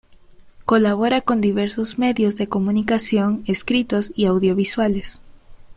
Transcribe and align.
Colabora 0.65 1.21
con 1.21 1.41
diversos 1.41 1.99
medios 1.99 2.35
de 2.35 2.47
comunicación, 2.47 3.43
escritos 3.45 4.11
y 4.15 4.25
audiovisuales. 4.25 5.21